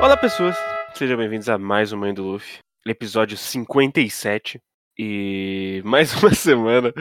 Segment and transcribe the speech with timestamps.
[0.00, 0.56] Olá, pessoas.
[0.94, 4.60] Sejam bem-vindos a mais um Mãe do Luffy, episódio 57.
[4.98, 6.92] E mais uma semana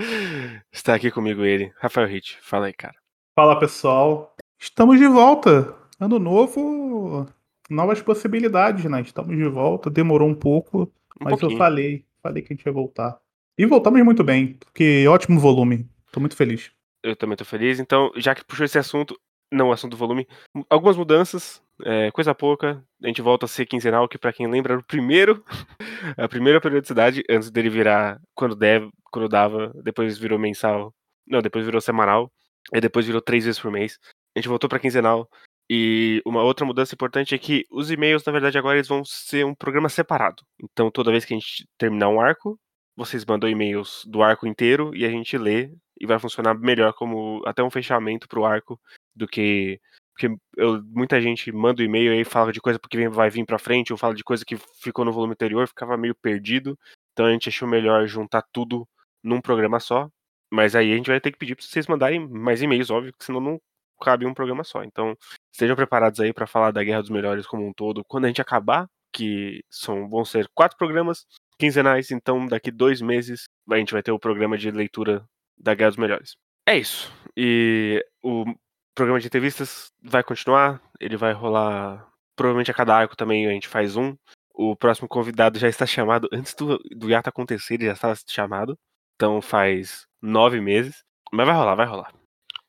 [0.72, 2.38] está aqui comigo ele, Rafael Hit.
[2.42, 2.96] Fala aí, cara.
[3.36, 4.36] Fala, pessoal.
[4.60, 5.74] Estamos de volta.
[6.00, 7.26] Ano novo,
[7.70, 9.02] novas possibilidades, né?
[9.02, 9.90] Estamos de volta.
[9.90, 10.84] Demorou um pouco,
[11.20, 11.54] Um mas pouquinho.
[11.54, 13.18] eu falei, falei que a gente ia voltar.
[13.58, 15.90] E voltamos muito bem, porque ótimo volume.
[16.12, 16.72] Tô muito feliz.
[17.08, 17.80] Eu também tô feliz.
[17.80, 19.18] Então, já que puxou esse assunto,
[19.52, 20.28] não o assunto do volume,
[20.70, 22.84] algumas mudanças, é, coisa pouca.
[23.02, 25.44] A gente volta a ser quinzenal, que pra quem lembra era o primeiro,
[26.18, 30.94] a primeira periodicidade, antes dele virar quando deve, quando dava, depois virou mensal.
[31.26, 32.32] Não, depois virou semanal,
[32.74, 33.98] e depois virou três vezes por mês.
[34.36, 35.30] A gente voltou pra quinzenal.
[35.70, 39.46] E uma outra mudança importante é que os e-mails, na verdade, agora eles vão ser
[39.46, 40.44] um programa separado.
[40.64, 42.58] Então, toda vez que a gente terminar um arco,
[42.98, 47.42] vocês mandam e-mails do arco inteiro e a gente lê e vai funcionar melhor como
[47.46, 48.80] até um fechamento pro arco
[49.16, 49.80] do que
[50.14, 53.46] porque eu- muita gente manda o e-mail e aí fala de coisa porque vai vir
[53.46, 56.78] pra frente ou fala de coisa que ficou no volume anterior, ficava meio perdido.
[57.14, 58.88] Então a gente achou melhor juntar tudo
[59.24, 60.10] num programa só.
[60.52, 63.24] Mas aí a gente vai ter que pedir pra vocês mandarem mais e-mails, óbvio, que
[63.26, 63.62] senão não
[64.02, 64.84] cabe um programa só.
[64.84, 65.16] Então,
[65.52, 68.04] estejam preparados aí pra falar da Guerra dos Melhores como um todo.
[68.06, 68.88] Quando a gente acabar,
[69.18, 71.26] que são vão ser quatro programas
[71.58, 75.28] quinzenais, então daqui dois meses a gente vai ter o programa de leitura
[75.58, 76.36] da Guerra dos Melhores.
[76.68, 77.12] É isso.
[77.36, 78.46] E o
[78.94, 83.68] programa de entrevistas vai continuar, ele vai rolar provavelmente a cada arco também a gente
[83.68, 84.16] faz um.
[84.54, 88.78] O próximo convidado já está chamado antes do, do hiato acontecer, ele já estava chamado.
[89.16, 91.04] Então faz nove meses.
[91.32, 92.14] Mas vai rolar, vai rolar.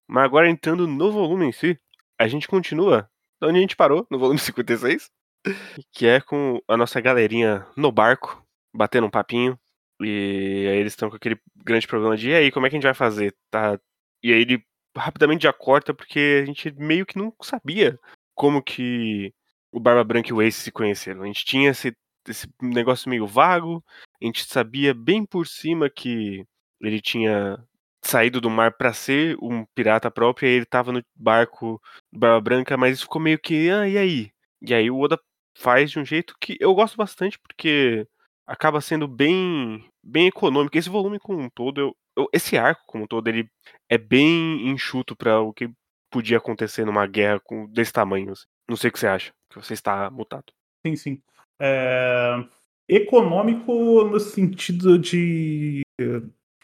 [0.09, 1.79] Mas agora entrando no volume em si,
[2.19, 3.11] a gente continua
[3.41, 5.11] de onde a gente parou, no volume 56.
[5.93, 8.45] Que é com a nossa galerinha no barco,
[8.75, 9.59] batendo um papinho.
[10.01, 12.79] E aí eles estão com aquele grande problema de e aí, como é que a
[12.79, 13.35] gente vai fazer?
[13.51, 13.79] Tá?
[14.23, 14.65] E aí ele
[14.97, 17.99] rapidamente já corta, porque a gente meio que não sabia
[18.35, 19.33] como que
[19.73, 21.23] o Barba Branca e o Ace se conheceram.
[21.23, 21.97] A gente tinha esse,
[22.29, 23.85] esse negócio meio vago,
[24.23, 26.45] a gente sabia bem por cima que
[26.81, 27.59] ele tinha
[28.05, 31.81] saído do mar pra ser um pirata próprio, e ele tava no barco
[32.13, 34.31] do Barba Branca, mas isso ficou meio que, ah, e aí?
[34.63, 35.19] E aí o Oda
[35.59, 38.07] faz de um jeito que eu gosto bastante, porque
[38.47, 40.77] acaba sendo bem bem econômico.
[40.79, 43.49] Esse volume como um todo, eu, eu- esse arco como um todo, ele
[43.91, 45.69] é bem enxuto pra o que
[46.11, 48.33] podia acontecer numa guerra com desse tamanho.
[48.33, 48.45] assim.
[48.69, 50.45] Não sei o que você acha, que você está mutado.
[50.87, 51.23] Sim, sim.
[51.61, 52.45] É,
[52.89, 55.83] Econômico no sentido de.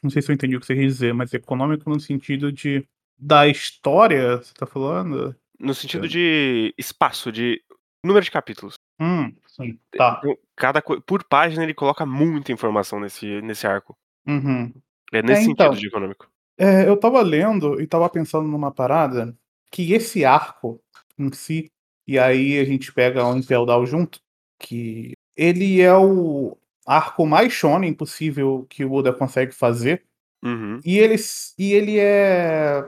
[0.03, 2.87] Não sei se eu entendi o que você quis dizer, mas econômico no sentido de.
[3.17, 5.37] Da história, você tá falando?
[5.59, 7.63] No sentido de espaço, de
[8.05, 8.75] número de capítulos.
[9.01, 9.79] Hum, sim.
[9.97, 10.21] Tá.
[10.57, 13.97] Cada por página ele coloca muita informação nesse, nesse arco.
[14.27, 14.73] Uhum.
[15.13, 15.67] É nesse É, então.
[15.67, 16.29] sentido de econômico.
[16.57, 19.37] É, eu tava lendo e tava pensando numa parada
[19.71, 20.81] que esse arco
[21.19, 21.71] em si,
[22.07, 24.21] e aí a gente pega o Impel Down junto,
[24.59, 26.57] que ele é o
[26.87, 30.05] arco mais shonen possível que o Oda consegue fazer,
[30.45, 30.79] Uhum.
[30.85, 31.17] e ele,
[31.59, 32.87] e ele é.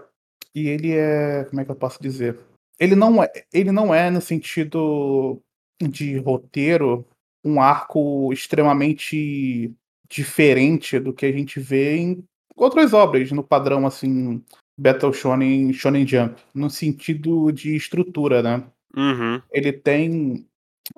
[0.54, 1.44] E ele é.
[1.48, 2.38] Como é que eu posso dizer?
[2.78, 5.42] Ele não é, ele não é no sentido
[5.80, 7.06] de roteiro
[7.44, 9.72] um arco extremamente
[10.08, 12.24] diferente do que a gente vê em
[12.56, 14.42] outras obras, no padrão assim,
[14.76, 18.64] Battle Shonen, Shonen Jump, no sentido de estrutura, né?
[18.96, 19.40] Uhum.
[19.52, 20.46] Ele tem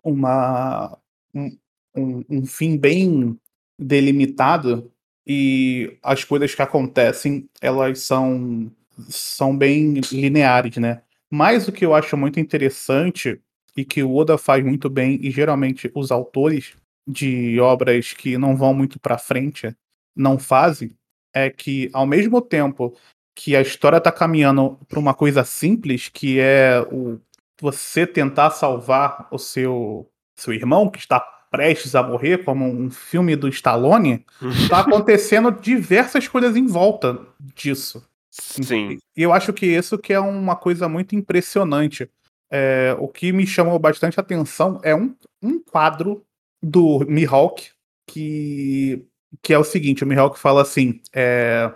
[0.02, 0.96] uma
[1.34, 1.56] um,
[1.96, 3.38] um, um fim bem
[3.78, 4.90] delimitado
[5.26, 8.70] e as coisas que acontecem, elas são
[9.08, 11.02] são bem lineares, né?
[11.30, 13.40] Mas o que eu acho muito interessante
[13.78, 16.74] e que o Oda faz muito bem e geralmente os autores
[17.06, 19.72] de obras que não vão muito para frente
[20.16, 20.90] não fazem
[21.32, 22.92] é que ao mesmo tempo
[23.36, 27.20] que a história tá caminhando para uma coisa simples, que é o
[27.60, 33.36] você tentar salvar o seu seu irmão que está prestes a morrer, como um filme
[33.36, 34.26] do Stallone,
[34.68, 37.24] tá acontecendo diversas coisas em volta
[37.54, 38.04] disso.
[38.30, 38.98] Sim.
[39.16, 42.10] E eu acho que isso que é uma coisa muito impressionante.
[42.50, 46.24] É, o que me chamou bastante atenção é um, um quadro
[46.62, 47.70] do Mihawk
[48.08, 49.04] que,
[49.42, 51.70] que é o seguinte, o Mihawk fala assim, é,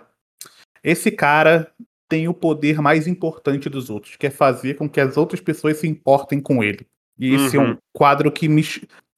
[0.83, 1.71] esse cara
[2.09, 5.77] tem o poder mais importante dos outros, que é fazer com que as outras pessoas
[5.77, 6.87] se importem com ele.
[7.17, 7.71] E esse é Uhum.
[7.71, 8.63] um quadro que me...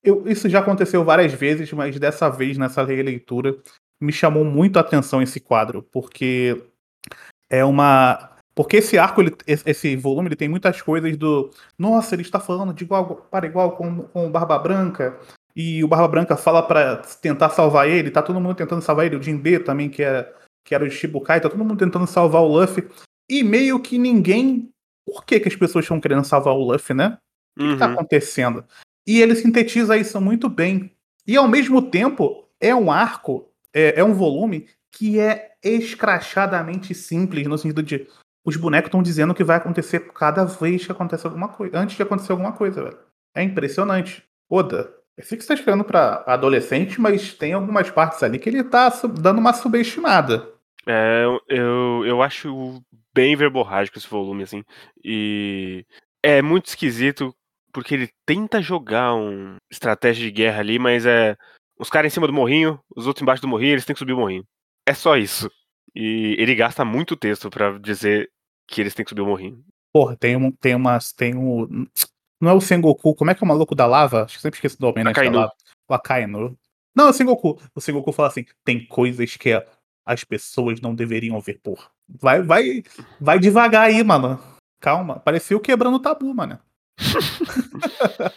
[0.04, 3.58] Eu, isso já aconteceu várias vezes, mas dessa vez, nessa releitura,
[4.00, 6.62] me chamou muito a atenção esse quadro, porque
[7.50, 8.35] é uma.
[8.56, 11.52] Porque esse arco, ele- esse volume, ele tem muitas coisas do.
[11.78, 15.20] Nossa, ele está falando de igual para igual com, com o Barba Branca.
[15.54, 18.10] E o Barba Branca fala para tentar salvar ele.
[18.12, 19.18] Tá todo mundo tentando salvar ele.
[19.18, 20.34] O Jinbe também, que era,
[20.66, 22.88] que era o Shibukai, tá todo mundo tentando salvar o Luffy.
[23.30, 24.70] e meio que ninguém.
[25.06, 27.18] Por que, que as pessoas estão querendo salvar o Luffy, né?
[27.58, 27.94] O que, tá Uhum.
[27.94, 28.64] acontecendo?
[29.08, 30.92] E ele sintetiza isso muito bem.
[31.28, 37.48] E ao mesmo tempo, é um arco, é, é um volume que é escrachadamente simples,
[37.48, 38.08] no sentido de
[38.46, 41.80] os bonecos estão dizendo que vai acontecer cada vez que acontece alguma coisa.
[41.80, 42.98] Antes de acontecer alguma coisa, velho.
[43.34, 44.24] É impressionante.
[44.48, 48.48] Oda, eu sei que você tá escrevendo pra adolescente, mas tem algumas partes ali que
[48.48, 48.90] ele tá
[49.20, 50.48] dando uma subestimada.
[50.88, 52.82] É, eu, eu acho
[53.14, 54.64] bem verborrágico esse volume, assim.
[55.04, 55.84] E
[56.22, 57.34] é muito esquisito
[57.74, 61.36] porque ele tenta jogar um estratégia de guerra ali, mas é
[61.78, 64.14] os caras em cima do morrinho, os outros embaixo do morrinho, eles têm que subir
[64.14, 64.46] o morrinho.
[64.86, 65.50] É só isso.
[65.94, 68.30] E ele gasta muito texto pra dizer
[68.68, 69.64] que eles têm que subir o morrinho.
[69.94, 71.14] Porra, tem, um, tem umas.
[71.14, 71.88] Tem um.
[72.42, 74.24] Não é o Sengoku, como é que é o maluco da lava?
[74.24, 75.12] Acho que sempre esqueço do nome, né?
[75.12, 75.34] Akainu.
[75.34, 75.54] Da lava.
[75.88, 76.58] O Akainu.
[76.96, 77.60] Não, é o Sengoku.
[77.74, 79.52] O Sengoku fala assim: tem coisas que
[80.06, 81.90] as pessoas não deveriam ver, porra.
[82.08, 82.84] Vai, vai,
[83.20, 84.40] vai devagar aí, mano.
[84.80, 85.20] Calma.
[85.20, 86.60] Pareceu quebrando o tabu, mano.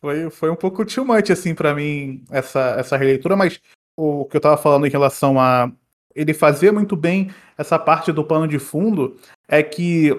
[0.00, 3.60] foi, foi um pouco too much, assim, pra mim, essa, essa releitura, mas
[3.96, 5.72] o que eu tava falando em relação a
[6.18, 9.16] ele fazer muito bem essa parte do pano de fundo
[9.46, 10.10] é que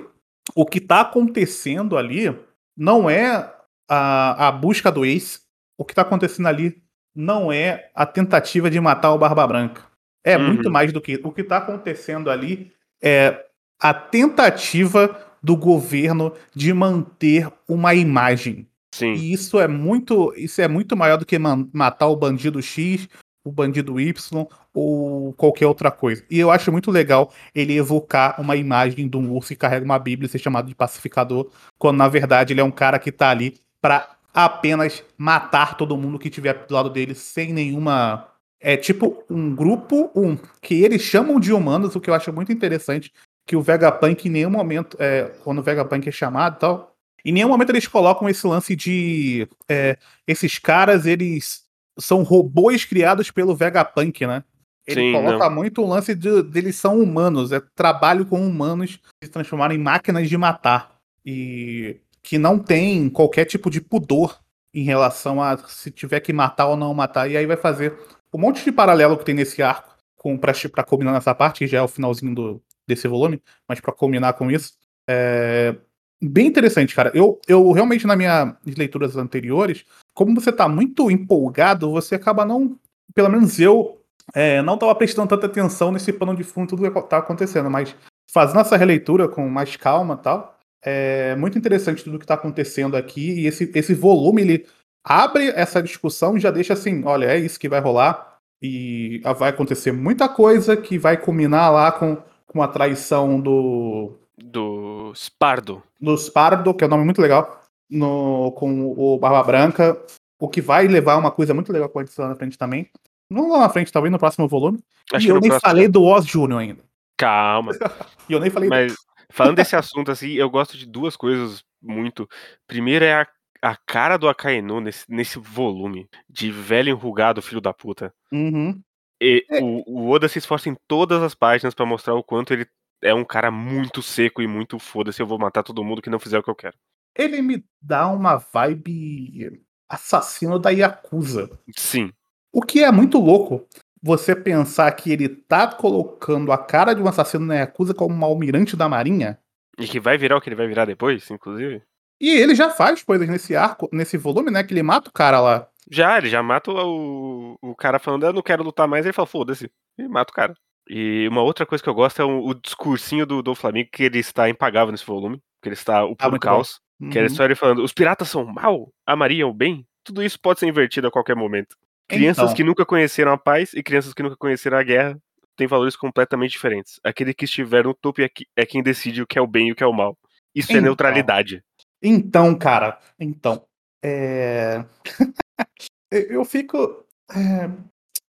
[0.56, 2.34] o que tá acontecendo ali
[2.75, 3.54] não é
[3.90, 5.42] a, a busca do Ace.
[5.78, 6.81] O que tá acontecendo ali
[7.13, 9.81] não é a tentativa de matar o Barba Branca.
[10.24, 10.48] É Uhum.
[10.48, 11.19] muito mais do que.
[11.24, 12.72] O que tá acontecendo ali
[13.04, 13.46] é
[13.81, 18.68] a tentativa do governo de manter uma imagem.
[18.94, 19.13] Sim.
[19.13, 23.07] E isso é muito, isso é muito maior do que matar o bandido X,
[23.50, 26.24] o bandido Y ou qualquer outra coisa.
[26.30, 30.00] E eu acho muito legal ele evocar uma imagem de um urso que carrega uma
[30.00, 33.30] Bíblia e ser chamado de pacificador, quando na verdade ele é um cara que tá
[33.30, 38.28] ali pra apenas matar todo mundo que tiver do lado dele sem nenhuma
[38.62, 42.51] é tipo um grupo um que eles chamam de humanos, o que eu acho muito
[42.51, 43.12] interessante,
[43.48, 47.31] que o Vegapunk em nenhum momento, é, quando o Vegapunk é chamado e tal, em
[47.31, 49.48] nenhum momento eles colocam esse lance de.
[49.68, 49.98] é,
[50.28, 51.69] esses caras, eles
[52.00, 54.44] são robôs criados pelo Vegapunk, né?
[54.88, 59.30] Ele Sim, coloca muito o lance de, deles são humanos, é trabalho com humanos se
[59.30, 60.96] transformarem em máquinas de matar.
[61.25, 64.40] E que não tem qualquer tipo de pudor
[64.74, 67.30] em relação a se tiver que matar ou não matar.
[67.30, 67.98] E aí vai fazer
[68.34, 71.68] um monte de paralelo que tem nesse arco com, pra, pra combinar nessa parte, que
[71.68, 74.74] já é o finalzinho do, desse volume, mas pra combinar com isso.
[75.07, 75.75] É,
[76.21, 77.12] bem interessante, cara.
[77.13, 82.77] Eu, eu realmente, nas minhas leituras anteriores, como você tá muito empolgado, você acaba não.
[83.13, 84.00] Pelo menos eu
[84.33, 87.95] é, não tava prestando tanta atenção nesse pano de fundo, tudo que tá acontecendo, mas
[88.31, 92.95] fazendo essa releitura com mais calma e tal, é muito interessante tudo que tá acontecendo
[92.95, 93.42] aqui.
[93.42, 94.68] E esse, esse volume, ele
[95.04, 98.27] abre essa discussão e já deixa assim: olha, é isso que vai rolar.
[98.62, 105.13] E vai acontecer muita coisa que vai culminar lá com, com a traição do, Do
[105.15, 105.83] Spardo.
[106.00, 110.01] dos Pardo, que é um nome muito legal, no, com o Barba Branca,
[110.39, 112.89] o que vai levar uma coisa muito legal com a edição na frente também.
[113.30, 114.80] Não lá na frente, talvez no próximo volume.
[115.13, 116.57] Acho e que eu nem próximo- falei do Oz Jr.
[116.57, 116.83] ainda.
[117.18, 117.71] Calma.
[118.30, 118.95] E eu nem falei Mas
[119.31, 122.27] falando desse assunto assim, eu gosto de duas coisas muito.
[122.68, 123.27] Primeiro é a,
[123.62, 128.13] a cara do Akainu nesse, nesse volume de velho enrugado, filho da puta.
[128.31, 128.80] Uhum.
[129.21, 129.62] E É.
[129.62, 132.65] o, o Oda se esforça em todas as páginas pra mostrar o quanto ele
[133.01, 136.20] é um cara muito seco e muito foda-se, eu vou matar todo mundo que não
[136.20, 136.75] fizer o que eu quero.
[137.18, 141.50] Ele me dá uma vibe assassino da Yakuza.
[141.75, 142.12] Sim,
[142.53, 143.68] O que é muito louco
[144.01, 148.24] você pensar que ele tá colocando a cara de um assassino na Yakuza como um
[148.25, 149.38] almirante da marinha.
[149.77, 151.82] e que vai virar o que ele vai virar depois, inclusive.
[152.22, 154.62] E ele já faz coisas nesse arco, nesse volume, né?
[154.63, 155.68] Que ele mata o cara lá.
[155.89, 159.25] Já, ele já mata o, o cara falando, eu não quero lutar mais, ele fala,
[159.25, 160.53] foda-se, e mata o cara.
[160.89, 164.03] E uma outra coisa que eu gosto é o, o discursinho do, do Flamengo, que
[164.03, 166.79] ele está impagável nesse volume, que ele está o puro Ah, caos,
[167.12, 167.29] que é Uhum.
[167.29, 170.60] só ele falando, os piratas são mal, a Maria é o bem, tudo isso pode
[170.60, 171.75] ser invertido a qualquer momento.
[172.08, 172.55] Crianças Então.
[172.55, 175.15] que nunca conheceram a paz e crianças que nunca conheceram a guerra
[175.55, 177.00] têm valores completamente diferentes.
[177.03, 179.67] Aquele que estiver no topo é, que- é quem decide o que é o bem
[179.67, 180.17] e o que é o mal.
[180.55, 180.84] Isso é Então.
[180.86, 181.63] neutralidade.
[182.01, 183.63] Então, cara, então.
[184.03, 184.84] É...
[186.12, 187.05] eu eu fico.
[187.31, 187.65] é,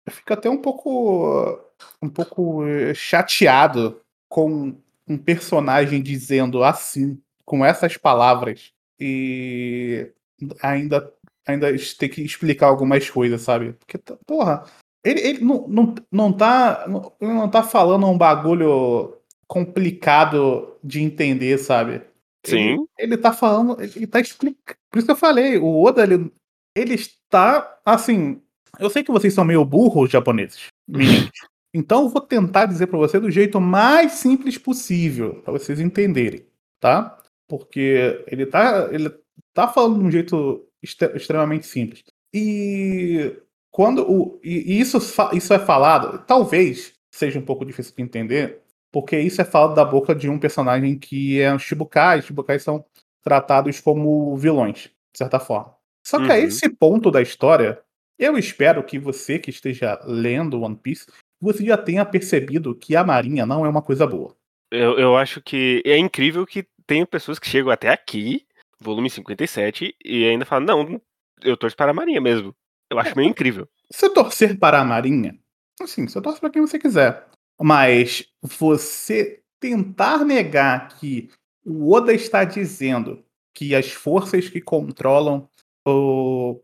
[0.05, 1.59] Eu fico até um pouco.
[2.01, 3.99] Um pouco eh, chateado
[4.29, 4.75] com
[5.07, 10.09] um personagem dizendo assim, com essas palavras, e
[10.61, 11.11] ainda,
[11.45, 13.73] ainda ter que explicar algumas coisas, sabe?
[13.73, 14.63] Porque, porra,
[15.03, 21.01] ele, ele não, não, não, tá, não, ele não tá falando um bagulho complicado de
[21.01, 22.01] entender, sabe?
[22.47, 22.87] Ele, Sim.
[22.97, 24.77] ele tá falando, ele tá explicando.
[24.89, 26.31] Por isso que eu falei, o Oda, ele,
[26.75, 28.41] ele está assim.
[28.79, 31.31] Eu sei que vocês são meio burros, japoneses, meninos,
[31.73, 36.45] Então eu vou tentar dizer para você do jeito mais simples possível, para vocês entenderem,
[36.79, 37.17] tá?
[37.47, 39.11] Porque ele tá, ele
[39.53, 42.03] tá falando de um jeito extremamente simples.
[42.33, 43.35] E
[43.71, 44.99] quando o e isso
[45.33, 48.61] isso é falado, talvez seja um pouco difícil de entender,
[48.91, 52.59] porque isso é falado da boca de um personagem que é um Shibukai, os Shibukai
[52.59, 52.85] são
[53.23, 55.75] tratados como vilões, de certa forma.
[56.05, 56.31] Só que uhum.
[56.31, 57.79] a esse ponto da história,
[58.19, 61.07] eu espero que você que esteja lendo One Piece,
[61.43, 64.35] você já tenha percebido que a Marinha não é uma coisa boa.
[64.71, 68.45] Eu, eu acho que é incrível que tem pessoas que chegam até aqui,
[68.79, 71.01] volume 57, e ainda falam, não,
[71.41, 72.55] eu torço para a Marinha mesmo.
[72.89, 73.67] Eu acho é, meio incrível.
[73.91, 75.37] Se torcer para a Marinha,
[75.81, 77.27] assim, você torce para quem você quiser.
[77.61, 81.29] Mas você tentar negar que
[81.65, 83.23] o Oda está dizendo
[83.53, 85.47] que as forças que controlam
[85.87, 86.59] o,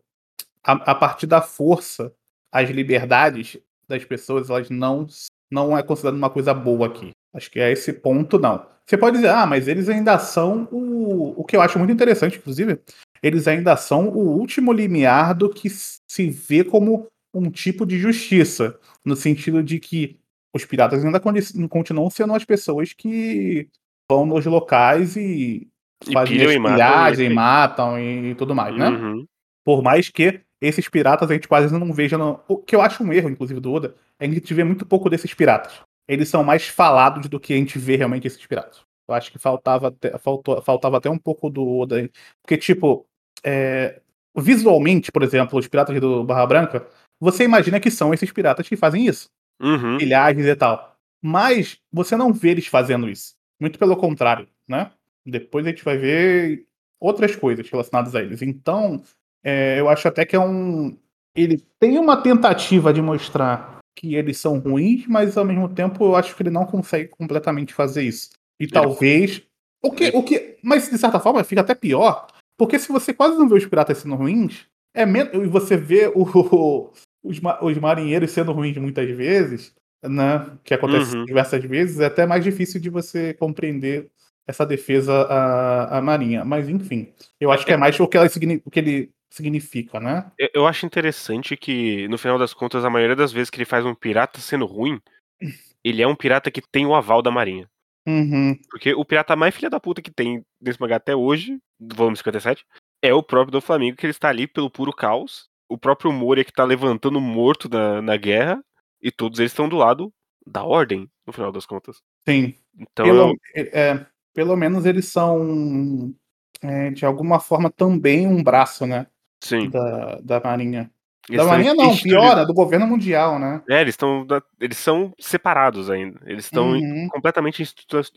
[0.64, 2.12] a, a partir da força
[2.52, 3.56] as liberdades
[3.90, 5.06] das pessoas, elas não
[5.50, 7.10] não é considerado uma coisa boa aqui.
[7.34, 8.64] Acho que é esse ponto, não.
[8.86, 11.40] Você pode dizer, ah, mas eles ainda são o.
[11.40, 12.80] O que eu acho muito interessante, inclusive,
[13.22, 18.78] eles ainda são o último limiar do que se vê como um tipo de justiça.
[19.04, 20.18] No sentido de que
[20.54, 21.20] os piratas ainda
[21.68, 23.68] continuam sendo as pessoas que
[24.10, 25.68] vão nos locais e,
[26.06, 28.88] e fazem as pilhagens e matam e tudo mais, né?
[28.88, 29.24] Uhum.
[29.64, 32.16] Por mais que esses piratas a gente quase não veja.
[32.48, 34.84] O que eu acho um erro, inclusive, do Oda, é que a gente vê muito
[34.84, 35.80] pouco desses piratas.
[36.08, 38.80] Eles são mais falados do que a gente vê realmente esses piratas.
[39.08, 42.08] Eu acho que faltava até, faltou, faltava até um pouco do Oda.
[42.42, 43.06] Porque, tipo,
[43.42, 44.00] é...
[44.36, 46.86] visualmente, por exemplo, os piratas do Barra Branca,
[47.18, 49.28] você imagina que são esses piratas que fazem isso
[49.60, 49.98] uhum.
[49.98, 50.96] pilhagens e tal.
[51.22, 53.34] Mas você não vê eles fazendo isso.
[53.60, 54.90] Muito pelo contrário, né?
[55.24, 56.66] Depois a gente vai ver
[56.98, 58.40] outras coisas relacionadas a eles.
[58.40, 59.02] Então,
[59.44, 60.96] é, eu acho até que é um.
[61.34, 66.16] Ele tem uma tentativa de mostrar que eles são ruins, mas ao mesmo tempo eu
[66.16, 68.30] acho que ele não consegue completamente fazer isso.
[68.58, 68.72] E ele...
[68.72, 69.42] talvez.
[69.82, 72.26] O que, o que, mas de certa forma fica até pior,
[72.58, 76.12] porque se você quase não vê os piratas sendo ruins, é menos, e você vê
[76.14, 76.22] o,
[77.24, 81.24] os, os marinheiros sendo ruins muitas vezes, né, que acontece uhum.
[81.24, 84.10] diversas vezes, é até mais difícil de você compreender
[84.50, 86.44] essa defesa à, à Marinha.
[86.44, 88.26] Mas, enfim, eu acho que é, é mais o que, ela,
[88.64, 90.30] o que ele significa, né?
[90.52, 93.84] Eu acho interessante que, no final das contas, a maioria das vezes que ele faz
[93.84, 95.00] um pirata sendo ruim,
[95.84, 97.68] ele é um pirata que tem o aval da Marinha.
[98.06, 98.58] Uhum.
[98.70, 102.16] Porque o pirata mais filha da puta que tem nesse mangá até hoje, do volume
[102.16, 102.64] 57,
[103.02, 106.44] é o próprio do Flamengo, que ele está ali pelo puro caos o próprio Moria
[106.44, 108.62] que tá levantando morto na, na guerra,
[109.00, 110.12] e todos eles estão do lado
[110.44, 112.02] da ordem, no final das contas.
[112.28, 112.54] Sim.
[112.76, 113.70] Então pelo, eu...
[113.72, 116.14] é, pelo menos eles são,
[116.62, 119.06] é, de alguma forma, também um braço, né?
[119.42, 119.70] Sim.
[119.70, 120.90] Da, da Marinha.
[121.28, 123.62] Eles da Marinha não, pior, é do governo mundial, né?
[123.68, 124.26] É, eles estão.
[124.60, 126.20] Eles são separados ainda.
[126.26, 127.08] Eles estão uhum.
[127.10, 127.62] completamente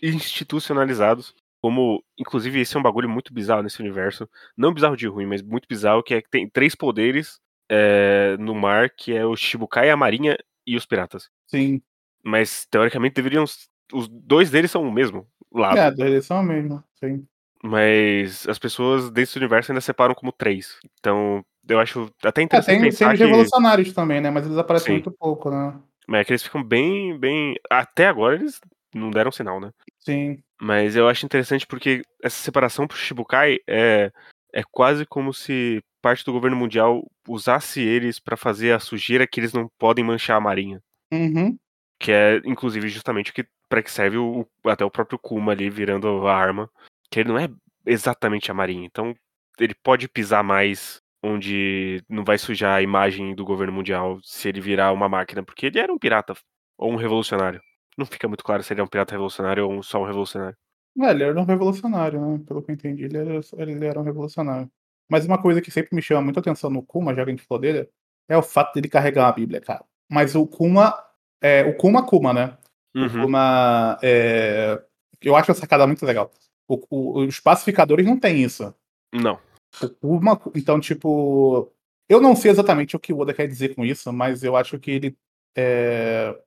[0.01, 1.34] institucionalizados.
[1.62, 4.27] Como, inclusive, esse é um bagulho muito bizarro nesse universo.
[4.58, 7.39] Não bizarro de ruim, mas muito bizarro, que é que tem três poderes
[7.72, 11.29] é, no mar, que é o Shibukai, a Marinha e os piratas.
[11.48, 11.82] Sim.
[12.24, 13.46] Mas, teoricamente, deveriam.
[13.93, 15.27] Os dois deles são o mesmo
[15.60, 15.77] lado.
[15.77, 17.25] É, dois deles são o mesmo, sim.
[17.63, 20.77] Mas as pessoas desse universo ainda separam como três.
[21.00, 22.77] Então, eu acho até interessante.
[22.77, 23.24] É, tem, tem os que...
[23.24, 24.29] revolucionários também, né?
[24.29, 24.91] Mas eles aparecem sim.
[24.93, 25.74] muito pouco, né?
[26.07, 27.55] Mas é que eles ficam bem, bem.
[27.69, 28.60] Até agora eles
[28.93, 29.72] não deram sinal, né?
[30.00, 30.43] Sim.
[30.62, 34.12] Mas eu acho interessante porque essa separação pro Shibukai é,
[34.53, 39.39] é quase como se parte do governo mundial usasse eles para fazer a sujeira que
[39.39, 40.81] eles não podem manchar a marinha.
[41.12, 41.57] Uhum.
[41.98, 45.68] Que é, inclusive, justamente o que, para que serve o, até o próprio Kuma ali
[45.68, 46.70] virando a arma.
[47.10, 47.50] Que ele não é
[47.88, 48.86] exatamente a marinha.
[48.86, 49.15] Então,
[49.60, 54.62] ele pode pisar mais onde não vai sujar a imagem do governo mundial se ele
[54.62, 56.36] virar uma máquina, porque ele era um pirata
[56.77, 57.60] ou um revolucionário.
[57.98, 60.56] Não fica muito claro se ele é um pirata revolucionário ou só um revolucionário.
[61.01, 62.44] É, ele era um revolucionário, né?
[62.46, 64.70] Pelo que eu entendi, ele era, ele era um revolucionário.
[65.10, 67.48] Mas uma coisa que sempre me chama muita atenção no Kuma, já que a gente
[67.48, 67.89] falou dele,
[68.30, 69.84] é o fato dele carregar uma Bíblia, cara.
[70.08, 70.94] Mas o Kuma.
[71.42, 72.58] É, o Kuma Kuma, né?
[72.96, 73.06] Uhum.
[73.06, 73.98] O Kuma.
[74.02, 74.82] É,
[75.22, 76.32] eu acho a sacada muito legal.
[76.68, 78.74] O, o, os pacificadores não têm isso.
[79.12, 79.40] Não.
[79.82, 80.40] O Kuma.
[80.56, 81.72] Então, tipo.
[82.10, 84.78] Eu não sei exatamente o que o Oda quer dizer com isso, mas eu acho
[84.78, 85.18] que ele.
[85.56, 86.38] É,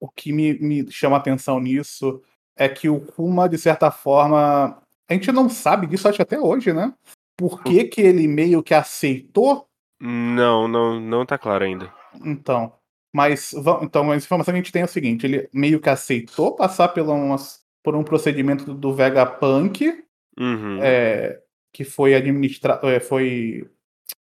[0.00, 2.22] o que me, me chama atenção nisso
[2.56, 6.72] é que o Kuma, de certa forma, a gente não sabe disso acho até hoje,
[6.72, 6.92] né?
[7.36, 9.68] Por que, que ele meio que aceitou?
[10.00, 11.92] Não, não, não tá claro ainda.
[12.24, 12.72] Então,
[13.14, 16.54] mas então a informação que a gente tem é o seguinte: ele meio que aceitou
[16.54, 20.04] passar por, umas, por um procedimento do Vegapunk,
[20.38, 20.78] uhum.
[20.82, 21.40] é,
[21.72, 23.68] que foi administrado, é, foi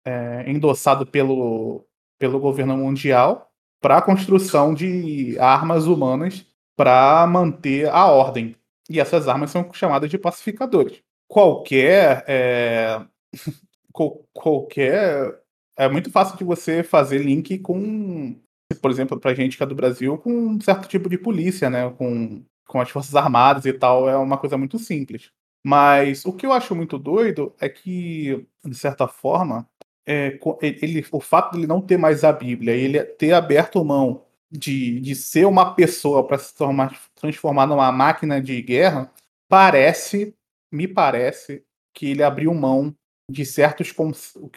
[0.05, 1.85] é, endossado pelo,
[2.19, 3.49] pelo governo mundial
[3.81, 8.55] para a construção de armas humanas para manter a ordem.
[8.89, 11.01] E essas armas são chamadas de pacificadores.
[11.27, 12.23] Qualquer.
[12.27, 13.01] É...
[14.33, 15.41] qualquer.
[15.77, 18.39] É muito fácil de você fazer link com,
[18.75, 21.89] por exemplo, para gente que é do Brasil, com um certo tipo de polícia, né?
[21.91, 24.09] Com, com as Forças Armadas e tal.
[24.09, 25.31] É uma coisa muito simples.
[25.65, 29.67] Mas o que eu acho muito doido é que, de certa forma,
[30.05, 34.25] é, ele, o fato de ele não ter mais a Bíblia, ele ter aberto mão
[34.51, 39.11] de, de ser uma pessoa para se transformar, transformar numa máquina de guerra,
[39.47, 40.35] parece,
[40.71, 41.63] me parece,
[41.93, 42.93] que ele abriu mão
[43.29, 43.93] de certos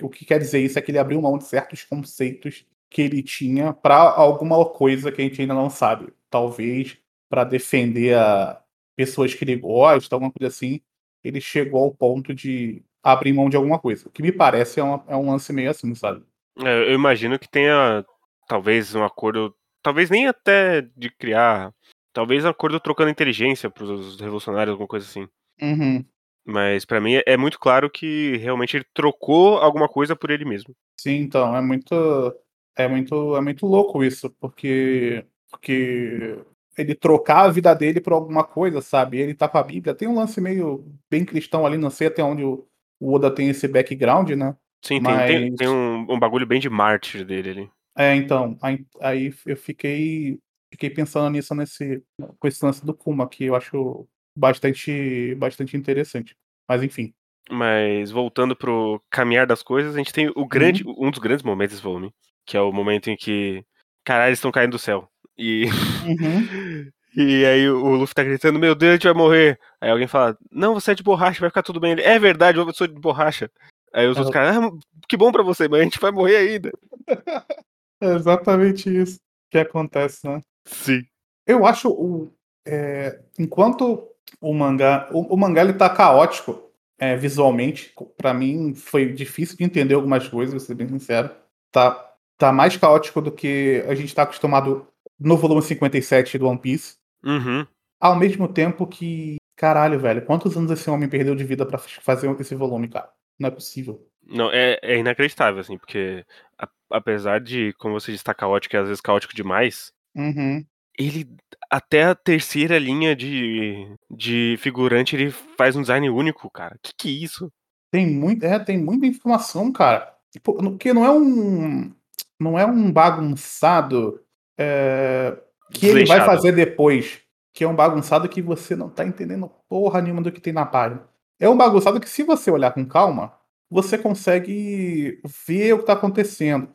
[0.03, 3.23] o que quer dizer isso é que ele abriu mão de certos conceitos que ele
[3.23, 6.13] tinha para alguma coisa que a gente ainda não sabe.
[6.31, 8.61] Talvez para defender a
[8.97, 10.81] pessoas que ele gosta, alguma coisa assim.
[11.23, 14.09] Ele chegou ao ponto de abrir mão de alguma coisa.
[14.09, 16.25] O que me parece é, uma, é um lance meio assim, sabe?
[16.59, 18.05] É, eu imagino que tenha
[18.49, 19.55] talvez um acordo
[19.87, 21.73] talvez nem até de criar,
[22.13, 25.29] talvez um acordo trocando inteligência para os revolucionários, alguma coisa assim.
[25.63, 26.05] Uhum.
[26.45, 30.75] Mas para mim é muito claro que realmente ele trocou alguma coisa por ele mesmo.
[31.01, 32.35] Sim, então é muito
[32.77, 36.39] é muito é muito louco isso, porque porque
[36.77, 39.19] ele trocar a vida dele por alguma coisa, sabe?
[39.19, 42.23] Ele tá com a Bíblia, tem um lance meio bem cristão ali, não sei até
[42.23, 42.67] onde o,
[43.01, 44.55] o Oda tem esse background, né?
[44.85, 45.27] Sim, Mas...
[45.27, 47.71] tem, tem, tem um, um bagulho bem de mártir dele ali.
[47.97, 50.39] É, então, aí, aí eu fiquei,
[50.71, 52.03] fiquei pensando nisso nesse,
[52.39, 54.07] com esse lance do Kuma, que eu acho
[54.37, 56.37] bastante, bastante interessante.
[56.69, 57.15] Mas enfim.
[57.51, 61.07] Mas voltando pro caminhar das coisas, a gente tem o grande, uhum.
[61.07, 62.13] um dos grandes momentos desse volume,
[62.47, 63.65] que é o momento em que,
[64.05, 65.09] caralho, eles estão caindo do céu.
[65.37, 65.67] E.
[66.07, 66.91] Uhum.
[67.19, 69.59] E aí o Luffy tá gritando, meu Deus, a gente vai morrer.
[69.81, 71.93] Aí alguém fala, não, você é de borracha, vai ficar tudo bem.
[71.93, 73.51] Ele, é verdade, eu sou de borracha.
[73.91, 74.21] Aí os é.
[74.21, 74.71] outros caras, ah,
[75.09, 76.71] que bom pra você, mas a gente vai morrer ainda.
[77.99, 79.19] É exatamente isso
[79.51, 80.43] que acontece, né?
[80.67, 81.03] Sim.
[81.47, 82.31] Eu acho o.
[82.67, 84.07] É, enquanto
[84.39, 85.09] o mangá.
[85.11, 87.95] O, o, mangá ele tá caótico é, visualmente.
[88.19, 91.31] para mim foi difícil de entender algumas coisas, vou ser bem sincero.
[91.73, 92.06] Tá,
[92.39, 94.87] tá mais caótico do que a gente tá acostumado
[95.19, 96.97] no volume 57 do One Piece.
[97.25, 97.67] Uhum.
[98.01, 99.37] Ao mesmo tempo que.
[99.57, 103.09] Caralho, velho, quantos anos esse homem perdeu de vida para fazer esse volume, cara?
[103.39, 104.07] Não é possível.
[104.23, 106.25] Não, é, é inacreditável, assim, porque
[106.59, 110.63] a, apesar de, como você disse, tá caótico e às vezes caótico demais, uhum.
[110.99, 111.27] ele,
[111.71, 116.77] até a terceira linha de, de figurante, ele faz um design único, cara.
[116.83, 117.51] Que que é isso?
[117.91, 120.13] Tem, muito, é, tem muita informação, cara.
[120.43, 121.95] Porque não é um.
[122.41, 124.21] Não é um bagunçado
[124.59, 125.37] é,
[125.73, 127.21] que ele vai fazer depois.
[127.53, 130.67] Que é um bagunçado que você não tá entendendo porra nenhuma do que tem na
[130.67, 131.03] página.
[131.41, 133.33] É um bagunçado que, se você olhar com calma,
[133.71, 136.69] você consegue ver o que está acontecendo.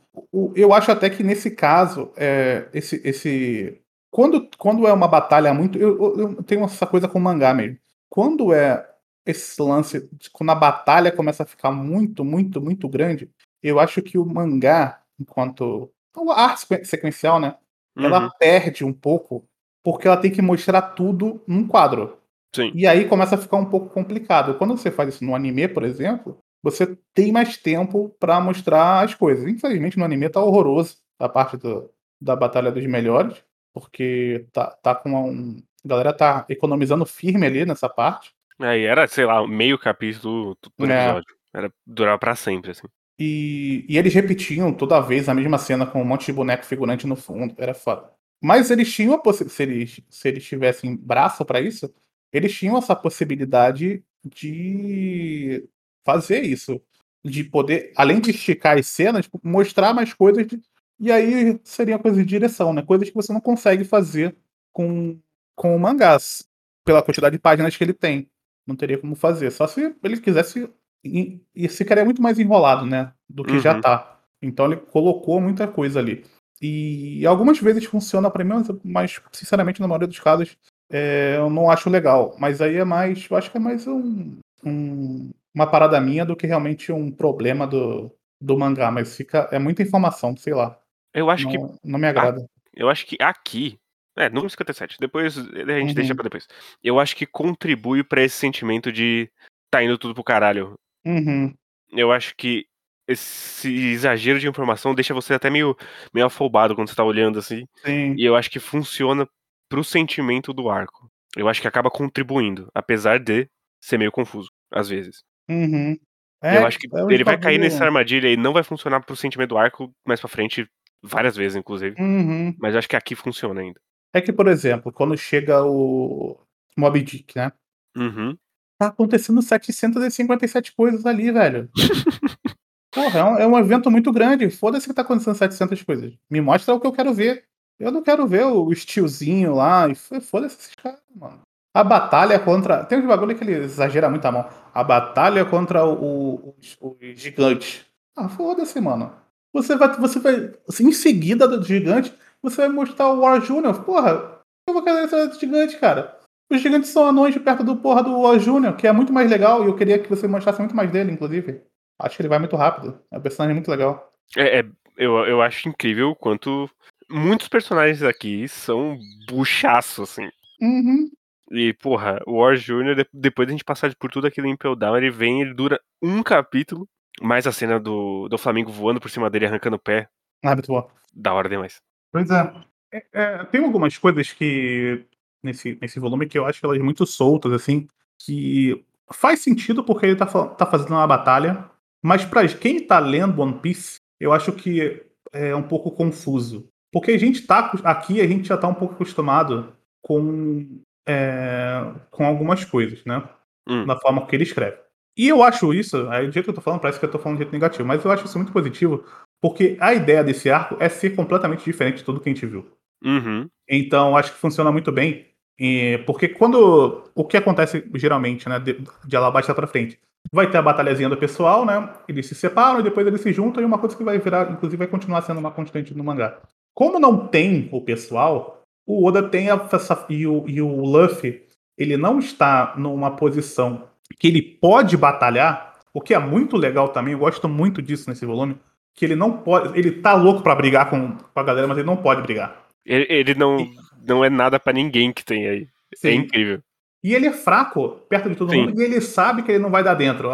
[0.56, 5.80] eu acho até que nesse caso, é, esse, esse quando, quando é uma batalha muito.
[5.80, 7.78] Eu, eu, tenho essa coisa com mangá mesmo.
[8.10, 8.88] Quando é
[9.26, 13.30] esse lance, quando a batalha começa a ficar muito, muito, muito grande,
[13.64, 15.92] eu acho que o mangá, enquanto.
[16.16, 17.56] A arte sequencial, né?
[17.96, 18.06] Uhum.
[18.06, 19.48] Ela perde um pouco,
[19.84, 22.18] porque ela tem que mostrar tudo num quadro.
[22.54, 22.72] Sim.
[22.76, 24.56] E aí começa a ficar um pouco complicado.
[24.56, 29.16] Quando você faz isso no anime, por exemplo, você tem mais tempo para mostrar as
[29.16, 29.48] coisas.
[29.48, 33.42] Infelizmente no anime tá horroroso a parte do, da Batalha dos Melhores,
[33.74, 35.64] porque tá, tá com um.
[35.84, 38.32] A galera tá economizando firme ali nessa parte.
[38.60, 41.06] É, e era, sei lá, meio capítulo do é.
[41.06, 41.36] episódio.
[41.54, 41.58] É.
[41.58, 42.88] Era, durava pra sempre, assim.
[43.24, 47.06] E, e eles repetiam toda vez a mesma cena com um monte de boneco figurante
[47.06, 47.54] no fundo.
[47.56, 48.12] Era foda.
[48.42, 49.56] Mas eles tinham a possibilidade.
[49.56, 51.94] Se eles, se eles tivessem braço para isso,
[52.34, 55.70] eles tinham essa possibilidade de
[56.04, 56.82] fazer isso.
[57.24, 60.48] De poder, além de esticar as cenas, tipo, mostrar mais coisas.
[60.48, 60.60] De,
[61.00, 62.82] e aí seria coisa de direção, né?
[62.82, 64.36] Coisas que você não consegue fazer
[64.74, 65.20] com,
[65.56, 66.50] com o mangás.
[66.84, 68.28] Pela quantidade de páginas que ele tem.
[68.66, 69.52] Não teria como fazer.
[69.52, 70.68] Só se ele quisesse.
[71.04, 73.12] E, e ficaria muito mais enrolado, né?
[73.30, 73.60] Do que uhum.
[73.60, 74.20] já tá.
[74.42, 76.24] Então ele colocou muita coisa ali.
[76.62, 80.56] E algumas vezes funciona para mim, mas sinceramente, na maioria dos casos,
[80.92, 82.36] é, eu não acho legal.
[82.38, 83.28] Mas aí é mais.
[83.30, 87.66] Eu acho que é mais um, um, uma parada minha do que realmente um problema
[87.66, 88.92] do, do mangá.
[88.92, 89.50] Mas fica.
[89.52, 90.78] É muita informação, sei lá.
[91.14, 91.80] Eu acho não, que.
[91.84, 92.46] Não me agrada.
[92.76, 93.80] eu acho que aqui.
[94.16, 94.98] É, número 57.
[95.00, 95.94] Depois a gente uhum.
[95.94, 96.48] deixa pra depois.
[96.84, 99.32] Eu acho que contribui para esse sentimento de
[99.72, 100.78] tá indo tudo pro caralho.
[101.06, 101.54] Uhum.
[101.92, 102.66] Eu acho que
[103.08, 105.76] esse exagero de informação deixa você até meio,
[106.14, 107.66] meio afobado quando você tá olhando assim.
[107.84, 108.16] Sim.
[108.18, 109.28] E eu acho que funciona
[109.70, 111.10] pro sentimento do arco.
[111.36, 113.48] Eu acho que acaba contribuindo, apesar de
[113.82, 115.24] ser meio confuso, às vezes.
[115.50, 115.98] Uhum.
[116.44, 119.16] É, eu acho que é ele vai cair nessa armadilha e não vai funcionar pro
[119.16, 120.68] sentimento do arco mais pra frente.
[121.04, 121.96] várias vezes, inclusive.
[122.00, 122.56] Uhum.
[122.60, 123.80] Mas eu acho que aqui funciona ainda.
[124.14, 126.38] É que, por exemplo, quando chega o
[126.78, 127.52] Mob Dick, né?
[127.96, 128.38] Uhum.
[128.82, 131.70] Tá acontecendo 757 coisas ali, velho.
[132.92, 134.50] Porra, é um, é um evento muito grande.
[134.50, 136.14] Foda-se que tá acontecendo 700 coisas.
[136.28, 137.44] Me mostra o que eu quero ver.
[137.80, 139.88] Eu não quero ver o estilozinho lá.
[139.88, 141.42] E foda-se esses caras, mano.
[141.76, 142.84] A batalha contra.
[142.84, 144.50] Tem uns bagulho que ele exagera muito a mão.
[144.74, 147.86] A batalha contra o, o, os, os gigantes.
[148.18, 149.14] Ah, foda-se, mano.
[149.54, 149.96] Você vai.
[149.96, 150.56] Você vai.
[150.68, 153.84] assim, Em seguida do gigante, você vai mostrar o War Junior.
[153.84, 156.20] Porra, eu vou querer esse gigante, cara.
[156.52, 159.30] Os gigantes são anões de perto do porra do War Junior, que é muito mais
[159.30, 159.64] legal.
[159.64, 161.62] E eu queria que você mostrasse muito mais dele, inclusive.
[162.00, 163.00] Acho que ele vai muito rápido.
[163.12, 164.12] É um personagem muito legal.
[164.36, 164.66] É, é-
[164.98, 166.70] eu, eu acho incrível o quanto
[167.10, 168.98] muitos personagens aqui são
[169.30, 170.28] buchaço, assim.
[170.62, 171.10] Uhum.
[171.52, 174.52] E, porra, o War Jr., de- depois de a gente passar por tudo aquilo em
[174.52, 176.88] Impel Down, ele vem, ele dura um capítulo,
[177.22, 180.08] mais a cena do, do Flamengo voando por cima dele, arrancando o pé,
[180.44, 180.90] Ah, muito bom.
[181.14, 181.78] da hora demais.
[182.12, 182.54] Pois é.
[182.94, 185.06] É, é, tem algumas coisas que
[185.44, 187.88] nesse, nesse volume que eu acho elas muito soltas, assim,
[188.20, 191.70] que faz sentido porque ele tá, tá fazendo uma batalha,
[192.04, 196.68] mas pra quem tá lendo One Piece, eu acho que é um pouco confuso.
[196.92, 202.26] Porque a gente tá aqui, a gente já tá um pouco acostumado com, é, com
[202.26, 203.24] algumas coisas, né?
[203.68, 203.86] Hum.
[203.86, 204.78] Na forma que ele escreve.
[205.18, 207.20] E eu acho isso, aí do jeito que eu tô falando, parece que eu tô
[207.20, 209.04] falando de jeito negativo, mas eu acho isso muito positivo,
[209.42, 212.66] porque a ideia desse arco é ser completamente diferente de tudo que a gente viu.
[213.04, 213.50] Uhum.
[213.68, 215.26] Então, acho que funciona muito bem.
[215.60, 217.04] Eh, porque quando.
[217.16, 218.60] O que acontece geralmente, né?
[218.60, 220.00] De, de Alabasta pra frente.
[220.32, 221.90] Vai ter a batalhazinha do pessoal, né?
[222.08, 224.78] Eles se separam e depois eles se juntam, e uma coisa que vai virar, inclusive,
[224.78, 226.40] vai continuar sendo uma constante no mangá.
[226.74, 231.44] Como não tem o pessoal, o Oda tem a, essa, e, o, e o Luffy,
[231.78, 233.88] ele não está numa posição
[234.20, 238.26] que ele pode batalhar, o que é muito legal também, eu gosto muito disso nesse
[238.26, 238.58] volume,
[238.94, 239.78] que ele não pode.
[239.78, 242.61] Ele tá louco pra brigar com, com a galera, mas ele não pode brigar.
[242.86, 243.68] Ele, ele não,
[244.06, 245.68] não é nada pra ninguém que tem aí.
[245.94, 246.16] É Sim.
[246.16, 246.62] incrível.
[247.04, 248.66] E ele é fraco perto de todo Sim.
[248.66, 250.30] mundo e ele sabe que ele não vai dar dentro.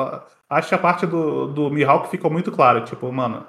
[0.49, 2.81] Acho que a parte do, do Mihawk ficou muito clara.
[2.81, 3.45] Tipo, mano,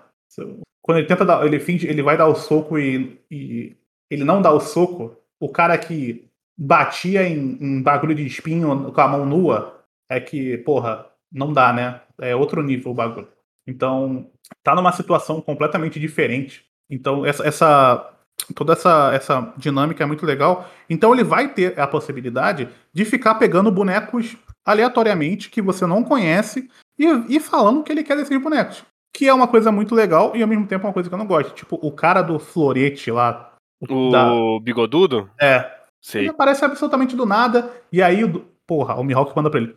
[0.83, 1.45] quando ele tenta dar.
[1.45, 3.77] Ele finge, ele vai dar o soco e, e
[4.11, 5.17] ele não dá o soco.
[5.41, 10.59] O cara que batia em, em bagulho de espinho com a mão nua é que,
[10.59, 12.01] porra, não dá, né?
[12.21, 13.29] É outro nível o bagulho.
[13.67, 14.31] Então,
[14.63, 16.65] tá numa situação completamente diferente.
[16.91, 18.18] Então, essa, essa
[18.55, 20.69] toda essa, essa dinâmica é muito legal.
[20.89, 26.71] Então, ele vai ter a possibilidade de ficar pegando bonecos aleatoriamente que você não conhece
[26.99, 28.85] e, e falando o que ele quer desses bonecos.
[29.15, 31.19] Que é uma coisa muito legal e ao mesmo tempo é uma coisa que eu
[31.19, 31.55] não gosto.
[31.55, 33.55] Tipo, o cara do florete lá.
[33.81, 34.31] O da-
[34.63, 35.31] bigodudo?
[35.41, 36.23] é, Sei.
[36.23, 37.71] ele aparece absolutamente do nada.
[37.93, 38.21] E aí,
[38.67, 39.77] porra, o Mihawk manda pra ele.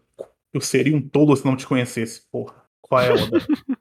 [0.53, 2.23] Eu seria um tolo se não te conhecesse.
[2.31, 3.39] Porra, qual é, Oda?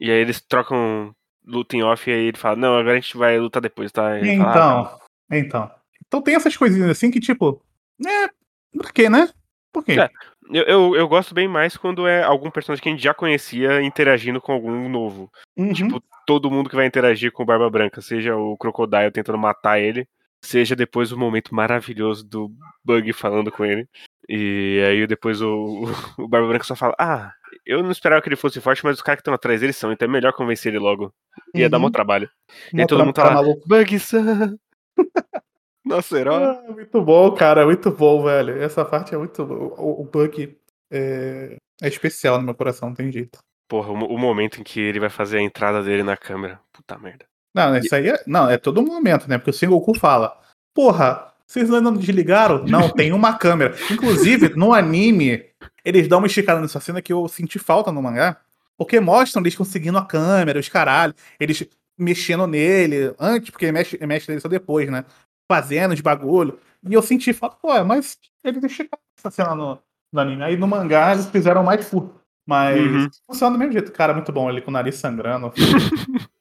[0.00, 1.12] E aí eles trocam
[1.48, 4.18] luta em off e aí ele fala, não, agora a gente vai lutar depois, tá?
[4.18, 5.78] Ele fala, "Ah, então, então.
[6.06, 7.62] Então tem essas coisinhas assim que, tipo.
[8.06, 8.28] É.
[8.72, 9.28] Por quê, né?
[9.72, 9.98] Por quê?
[10.00, 10.08] É.
[10.50, 13.82] Eu, eu, eu gosto bem mais quando é algum personagem que a gente já conhecia
[13.82, 15.30] interagindo com algum novo.
[15.56, 15.72] Uhum.
[15.72, 19.78] Tipo, todo mundo que vai interagir com o Barba Branca, seja o Crocodile tentando matar
[19.78, 20.08] ele,
[20.42, 22.50] seja depois o momento maravilhoso do
[22.82, 23.86] Bug falando com ele.
[24.26, 25.84] E aí depois o,
[26.18, 27.32] o Barba Branca só fala, ah,
[27.68, 29.92] eu não esperava que ele fosse forte, mas os caras que estão atrás dele são,
[29.92, 31.12] então é melhor convencer ele logo.
[31.54, 31.82] Ia dar Uhum.
[31.84, 32.28] mó trabalho.
[32.72, 33.34] Mó aí todo mundo tá lá.
[33.34, 33.62] maluco.
[35.84, 36.42] Nosso herói.
[36.42, 37.64] Ah, muito bom, cara.
[37.64, 38.60] Muito bom, velho.
[38.60, 39.42] Essa parte é muito.
[39.42, 40.56] O, o Bug
[40.90, 43.38] é, é especial no meu coração, não tem jeito.
[43.68, 46.60] Porra, o, o momento em que ele vai fazer a entrada dele na câmera.
[46.72, 47.24] Puta merda.
[47.54, 48.22] Não, isso aí é.
[48.26, 49.38] Não, é todo momento, né?
[49.38, 50.38] Porque o Sengoku fala:
[50.74, 52.64] Porra, vocês ainda não desligaram?
[52.64, 53.74] Não, tem uma câmera.
[53.90, 55.44] Inclusive, no anime,
[55.88, 58.36] eles dão uma esticada nessa cena que eu senti falta no mangá.
[58.76, 61.66] Porque mostram eles conseguindo a câmera, os caralho, eles
[61.98, 65.04] mexendo nele antes, porque mexe, mexe nele só depois, né?
[65.50, 66.58] Fazendo os bagulho.
[66.88, 69.78] E eu senti falta, pô, mas eles esticaram essa cena no,
[70.12, 70.44] no anime.
[70.44, 72.14] Aí no mangá eles fizeram mais curto.
[72.46, 73.08] Mas Uhum.
[73.26, 73.92] funciona do mesmo jeito.
[73.92, 75.52] Cara, muito bom ele com o nariz sangrando.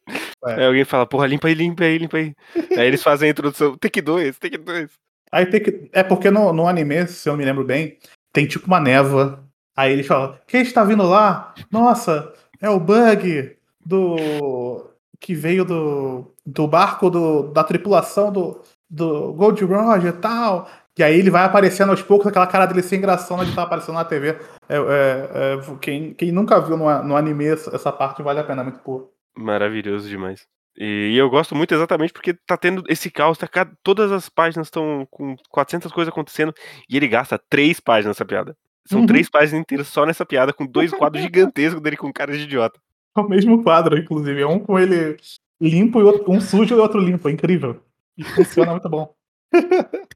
[0.45, 2.33] Aí alguém fala, porra, limpa aí, limpa aí, limpa aí.
[2.77, 4.89] aí eles fazem a introdução, take 2, take 2.
[5.31, 5.89] Aí tem que.
[5.91, 7.97] É porque no, no anime, se eu me lembro bem,
[8.37, 9.43] tem tipo uma névoa.
[9.75, 11.55] Aí eles falam: Quem está vindo lá?
[11.71, 14.91] Nossa, é o Bug do.
[15.19, 16.31] Que veio do.
[16.45, 20.69] Do barco do, da tripulação do, do Gold Roger e tal.
[20.97, 23.95] E aí ele vai aparecendo aos poucos, aquela cara dele sem gração de estar aparecendo
[23.95, 24.29] na TV.
[24.69, 28.61] É, é, é, quem, quem nunca viu no, no anime essa, parte vale a pena,
[28.61, 29.11] é muito puro.
[29.37, 30.47] Maravilhoso demais.
[30.77, 33.47] E, eu gosto muito exatamente porque tá tendo esse caos, tá,
[33.81, 36.53] todas as páginas estão com 400 coisas acontecendo
[36.89, 38.55] e ele gasta três páginas nessa piada.
[38.85, 39.07] São Uhum.
[39.07, 42.79] três páginas inteiras só nessa piada, com dois quadros gigantescos dele com cara de idiota.
[43.17, 44.41] É o mesmo quadro, inclusive.
[44.41, 45.17] É um com ele
[45.59, 47.27] limpo e outro, um sujo e outro limpo.
[47.27, 47.81] É incrível.
[48.17, 49.13] E funciona muito bom.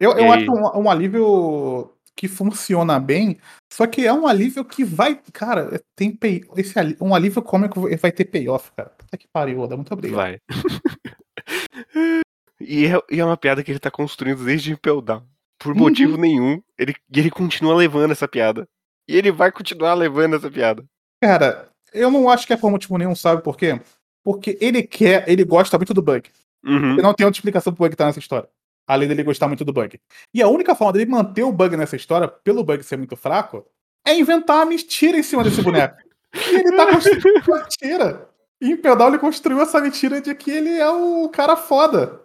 [0.00, 3.38] eu eu acho um, um alívio que funciona bem,
[3.72, 5.20] só que é um alívio que vai.
[5.32, 8.90] Cara, tem pay, esse um alívio cômico vai ter payoff, cara.
[8.90, 9.76] Puta que pariu, Oda.
[9.76, 10.16] Muito obrigado.
[10.16, 10.38] Vai.
[12.60, 15.26] e, é, e é uma piada que ele tá construindo desde Impel Down.
[15.58, 16.20] Por motivo uhum.
[16.20, 18.68] nenhum, ele, ele continua levando essa piada.
[19.08, 20.84] E ele vai continuar levando essa piada.
[21.22, 23.80] Cara, eu não acho que é por motivo nenhum, sabe por quê?
[24.22, 26.28] Porque ele quer, ele gosta muito do Bug.
[26.64, 26.98] Uhum.
[26.98, 28.48] E não tem outra explicação pro Bug estar tá nessa história.
[28.86, 29.98] Além dele gostar muito do Bug.
[30.32, 33.66] E a única forma dele manter o Bug nessa história, pelo Bug ser muito fraco,
[34.06, 35.96] é inventar uma mentira em cima desse boneco.
[36.34, 38.28] e ele tá construindo uma mentira.
[38.60, 42.20] E em Pedal ele construiu essa mentira de que ele é o cara foda.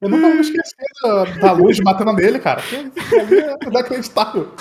[0.00, 2.62] Eu nunca vou esquecer da, da luz batendo nele, cara.
[2.62, 4.52] É inacreditável.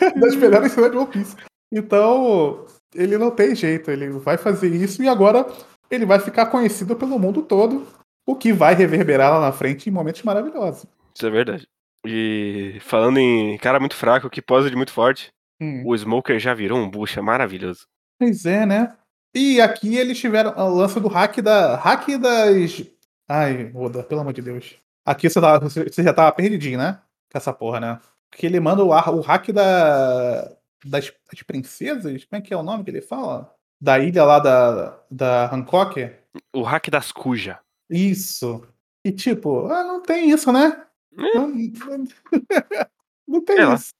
[0.16, 1.36] das melhores cenas de One Piece.
[1.72, 5.46] Então, ele não tem jeito, ele vai fazer isso e agora
[5.90, 7.86] ele vai ficar conhecido pelo mundo todo,
[8.26, 10.86] o que vai reverberar lá na frente em momentos maravilhosos.
[11.14, 11.66] Isso é verdade.
[12.06, 15.82] E falando em cara muito fraco que posa de muito forte, hum.
[15.86, 17.86] o Smoker já virou um bucha maravilhoso.
[18.18, 18.96] Pois é, né?
[19.34, 21.76] E aqui eles tiveram o lance do hack da.
[21.76, 22.84] hack das.
[23.28, 24.76] Ai, Oda, pelo amor de Deus.
[25.04, 27.00] Aqui você, tava, você já tava perdidinho, né?
[27.30, 28.00] Com essa porra, né?
[28.30, 30.50] Porque ele manda o, o hack da
[30.84, 32.24] das, das princesas?
[32.24, 33.52] Como é que é o nome que ele fala?
[33.80, 36.10] Da ilha lá da, da Hancock?
[36.54, 37.58] O hack das cuja.
[37.90, 38.62] Isso.
[39.04, 40.86] E tipo, ah, não tem isso, né?
[41.18, 41.34] É.
[41.34, 41.48] Não,
[43.26, 43.92] não, tem é isso.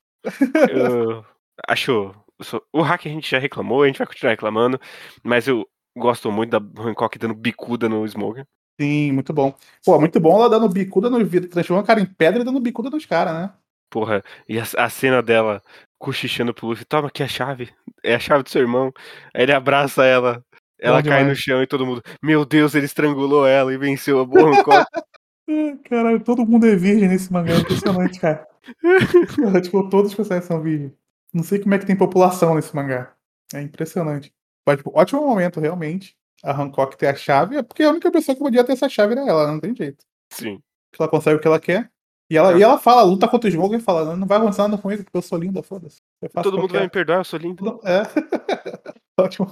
[0.70, 1.24] Eu
[1.68, 2.14] acho.
[2.72, 4.81] O hack a gente já reclamou, a gente vai continuar reclamando,
[5.22, 8.46] mas eu gosto muito da Hancock dando bicuda no Smoker.
[8.81, 9.55] Sim, muito bom.
[9.85, 12.61] Pô, muito bom ela dando bicuda no vidro, transformando o cara em pedra e dando
[12.61, 13.53] bicuda nos caras, né?
[13.90, 15.61] Porra, e a, a, cena dela
[15.98, 17.70] cochichando pro Luffy, toma aqui a chave,
[18.03, 18.90] é a chave do seu irmão.
[19.35, 20.42] Aí ele abraça ela,
[20.80, 24.24] ela cai no chão e todo mundo, meu Deus, ele estrangulou ela e venceu a
[24.24, 24.50] boa
[25.84, 28.46] Caralho, todo mundo é virgem nesse mangá, é impressionante, cara.
[29.62, 30.92] tipo, todos os personagens são virgens.
[31.32, 33.12] Não sei como é que tem população nesse mangá.
[33.52, 34.32] É impressionante.
[34.66, 36.16] Mas, tipo, ótimo momento, realmente.
[36.42, 39.12] A Hancock ter a chave, é porque a única pessoa que podia ter essa chave
[39.12, 40.04] era ela, não tem jeito.
[40.32, 40.62] Sim.
[40.98, 41.90] Ela consegue o que ela quer.
[42.30, 44.80] E ela, e ela fala, luta contra o Smoker e fala, não vai avançar nada
[44.80, 46.00] comigo, porque eu sou linda, foda-se.
[46.42, 47.62] Todo mundo vai me perdoar, eu sou linda.
[47.84, 48.02] É.
[49.20, 49.46] Ótimo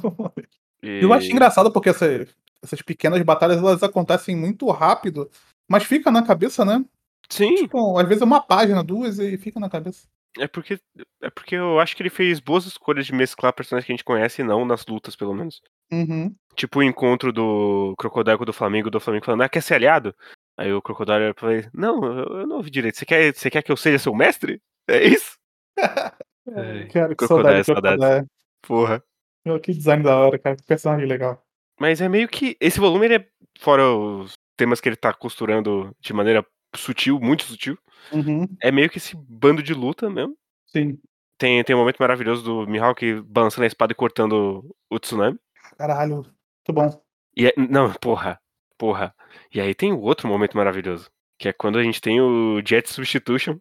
[0.82, 1.02] e...
[1.02, 2.26] Eu acho engraçado porque essa,
[2.62, 5.30] essas pequenas batalhas elas acontecem muito rápido,
[5.68, 6.84] mas fica na cabeça, né?
[7.28, 7.54] Sim.
[7.54, 10.06] Tipo, às vezes é uma página, duas e fica na cabeça.
[10.38, 10.78] É porque,
[11.22, 14.04] é porque eu acho que ele fez boas escolhas de mesclar personagens que a gente
[14.04, 15.60] conhece e não nas lutas, pelo menos.
[15.90, 16.34] Uhum.
[16.54, 20.14] Tipo o encontro do Crocodile do Flamengo, do Flamengo falando, ah, quer ser aliado?
[20.56, 22.98] Aí o Crocodile falou, não, eu não ouvi direito.
[22.98, 24.60] Você quer, você quer que eu seja seu mestre?
[24.88, 25.38] É isso?
[25.76, 28.26] é, cara, que Crocodile, saudade, saudade.
[28.62, 29.02] Porra.
[29.48, 30.56] Meu, que design da hora, cara.
[30.56, 31.42] Que personagem legal.
[31.80, 32.54] Mas é meio que.
[32.60, 33.26] Esse volume, ele é.
[33.58, 36.44] Fora os temas que ele tá costurando de maneira
[36.76, 37.78] sutil, muito sutil.
[38.12, 38.46] Uhum.
[38.62, 40.36] É meio que esse bando de luta mesmo.
[40.66, 40.98] Sim.
[41.38, 45.38] Tem, tem um momento maravilhoso do Mihawk balançando a espada e cortando o tsunami.
[45.78, 47.02] Caralho, muito bom.
[47.34, 48.38] E é, não, porra.
[48.76, 49.14] Porra.
[49.52, 51.10] E aí tem o outro momento maravilhoso.
[51.38, 53.58] Que é quando a gente tem o Jet Substitution.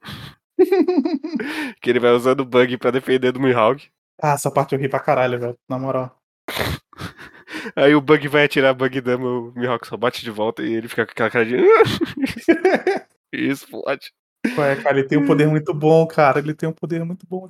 [1.82, 3.90] que ele vai usando o bug pra defender do Mihawk.
[4.22, 5.58] Ah, essa parte eu ri pra caralho, velho.
[5.70, 6.20] Na moral.
[7.76, 10.88] Aí o Bug vai atirar Bug Dama, o Mihawk só bate de volta e ele
[10.88, 11.56] fica com aquela cara de.
[13.34, 14.12] e explode.
[14.58, 16.40] Ué, cara, ele tem um poder muito bom, cara.
[16.40, 17.48] Ele tem um poder muito bom.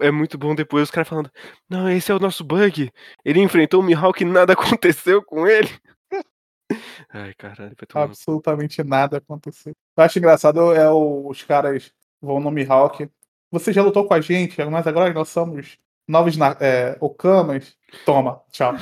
[0.00, 1.30] É, é muito bom depois os caras falando:
[1.68, 2.90] Não, esse é o nosso Bug.
[3.24, 5.70] Ele enfrentou o Mihawk e nada aconteceu com ele.
[7.12, 9.72] Ai, caralho, Absolutamente nada aconteceu.
[9.96, 13.08] Eu acho engraçado é os caras vão no Mihawk.
[13.50, 15.78] Você já lutou com a gente, mas agora nós somos
[16.08, 17.76] novos é, Okamas.
[18.04, 18.74] Toma, tchau.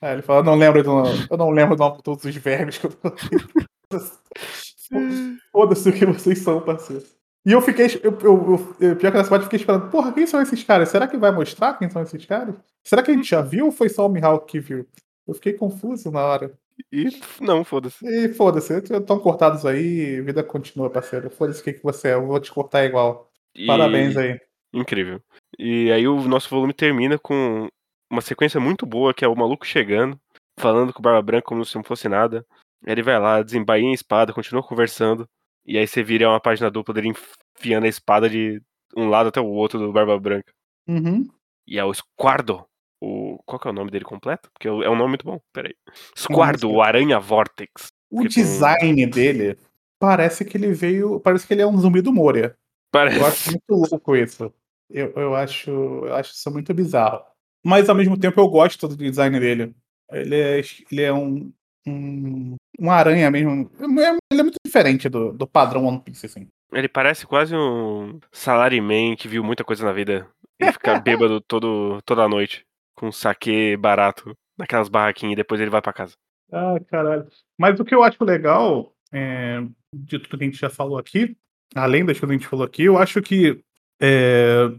[0.00, 2.86] É, ele fala, eu não lembro do, eu não lembro de todos os verbos que
[2.86, 2.92] eu
[5.50, 7.04] Foda-se o que vocês são, parceiro.
[7.46, 7.86] E eu fiquei.
[8.02, 9.90] Eu, eu, eu, pior que nessa parte eu fiquei esperando.
[9.90, 10.88] Porra, quem são esses caras?
[10.88, 12.54] Será que vai mostrar quem são esses caras?
[12.82, 14.86] Será que a gente já viu ou foi só o Mihawk que viu?
[15.26, 16.58] Eu fiquei confuso na hora.
[16.90, 17.08] E
[17.40, 18.04] não, foda-se.
[18.06, 21.30] E foda-se, estão cortados aí, vida continua, parceiro.
[21.30, 23.30] Foda-se o que, que você é, eu vou te cortar igual.
[23.54, 23.66] E...
[23.66, 24.38] Parabéns aí.
[24.72, 25.20] Incrível.
[25.58, 27.68] E aí o nosso volume termina com
[28.10, 30.18] uma sequência muito boa, que é o maluco chegando,
[30.58, 32.44] falando com o Barba Branca como se não fosse nada.
[32.86, 35.28] Ele vai lá, desembainha a espada, continua conversando.
[35.64, 37.12] E aí você vira uma página dupla dele
[37.56, 38.60] enfiando a espada de
[38.96, 40.52] um lado até o outro do Barba Branca.
[40.86, 41.26] Uhum.
[41.66, 42.64] E é o Squardo,
[43.00, 43.38] o.
[43.46, 44.50] Qual que é o nome dele completo?
[44.52, 45.40] Porque é um nome muito bom.
[45.52, 45.74] Peraí.
[46.16, 47.88] Squardo, o Aranha Vortex.
[48.10, 49.08] O design tem...
[49.08, 49.58] dele
[49.98, 51.18] parece que ele veio.
[51.20, 52.54] Parece que ele é um zumbi do Moria.
[52.94, 53.18] Parece.
[53.18, 54.54] Eu acho muito louco isso.
[54.88, 57.24] Eu, eu, acho, eu acho isso muito bizarro.
[57.64, 59.74] Mas ao mesmo tempo eu gosto do design dele.
[60.12, 60.60] Ele é,
[60.92, 61.52] ele é um,
[61.84, 63.68] um, uma aranha mesmo.
[63.80, 66.46] É, ele é muito diferente do, do padrão One Piece, assim.
[66.72, 70.28] Ele parece quase um salaryman que viu muita coisa na vida
[70.60, 75.82] e fica bêbado todo, toda noite, com saque barato naquelas barraquinhas e depois ele vai
[75.82, 76.14] para casa.
[76.52, 77.26] Ah, caralho.
[77.58, 79.60] Mas o que eu acho legal, é,
[79.92, 81.36] de tudo que a gente já falou aqui,
[81.74, 83.60] além das coisas que a gente falou aqui, eu acho que
[84.00, 84.70] é,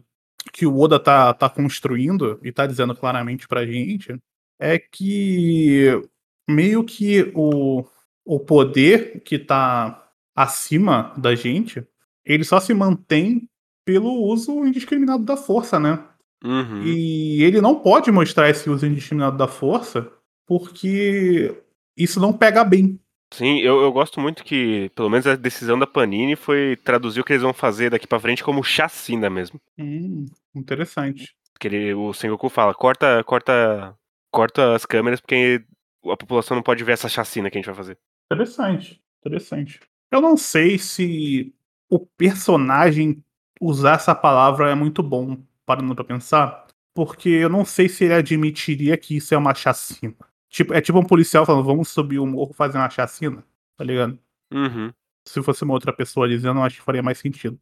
[0.54, 4.18] que o Oda tá, tá construindo e tá dizendo claramente pra gente
[4.60, 6.02] é que
[6.48, 7.84] meio que o,
[8.24, 11.86] o poder que tá acima da gente,
[12.24, 13.50] ele só se mantém
[13.86, 16.04] pelo uso indiscriminado da força, né?
[16.44, 16.84] Uhum.
[16.84, 20.12] E ele não pode mostrar esse uso indiscriminado da força
[20.46, 21.56] porque
[21.98, 23.00] isso não pega bem.
[23.36, 27.24] Sim, eu, eu gosto muito que, pelo menos a decisão da Panini foi traduzir o
[27.24, 29.60] que eles vão fazer daqui pra frente como chacina mesmo.
[29.78, 31.36] Hum, interessante.
[31.60, 33.94] Que ele, o Sengoku fala, corta, corta,
[34.32, 35.66] corta as câmeras porque
[36.06, 37.98] a população não pode ver essa chacina que a gente vai fazer.
[38.32, 39.82] Interessante, interessante.
[40.10, 41.54] Eu não sei se
[41.90, 43.22] o personagem
[43.60, 48.14] usar essa palavra é muito bom, parando pra pensar, porque eu não sei se ele
[48.14, 50.16] admitiria que isso é uma chacina.
[50.56, 53.44] Tipo, é tipo um policial falando, vamos subir o morro fazer uma chacina,
[53.76, 54.18] tá ligado?
[54.54, 54.90] Uhum.
[55.28, 57.60] Se fosse uma outra pessoa dizendo, eu acho que faria mais sentido.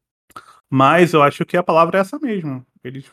[0.69, 2.63] Mas eu acho que a palavra é essa mesmo.
[2.83, 3.09] Eles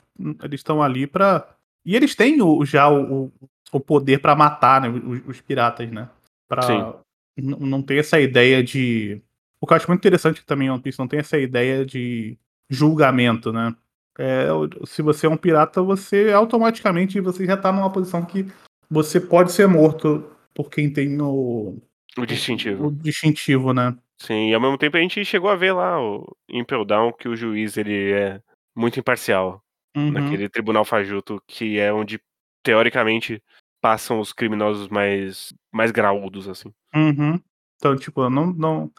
[0.52, 1.56] estão ali pra.
[1.82, 3.32] E eles têm o, já o,
[3.72, 6.10] o poder para matar né, os, os, piratas, né?
[6.46, 6.94] Pra Sim.
[7.38, 9.22] não ter essa ideia de.
[9.62, 12.36] O que eu acho muito interessante também One Piece não tem essa ideia de
[12.68, 13.74] julgamento, né?
[14.18, 14.48] É,
[14.84, 18.46] se você é um pirata, você automaticamente você já tá numa posição que
[18.90, 20.24] você pode ser morto
[20.54, 21.78] por quem tem o.
[22.18, 22.88] O distintivo.
[22.88, 23.96] O distintivo, né?
[24.18, 27.28] Sim, e ao mesmo tempo a gente chegou a ver lá o Impel Down que
[27.28, 28.42] o juiz ele é
[28.76, 29.62] muito imparcial.
[29.96, 30.10] Uhum.
[30.10, 32.20] Naquele tribunal fajuto, que é onde,
[32.62, 33.42] teoricamente,
[33.80, 36.72] passam os criminosos mais, mais graúdos, assim.
[36.94, 37.40] Uhum.
[37.76, 38.90] Então, tipo, não, não.